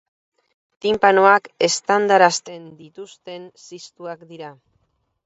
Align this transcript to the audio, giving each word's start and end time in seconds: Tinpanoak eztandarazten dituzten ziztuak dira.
Tinpanoak 0.85 1.49
eztandarazten 1.67 2.63
dituzten 2.79 3.45
ziztuak 3.67 4.25
dira. 4.33 4.51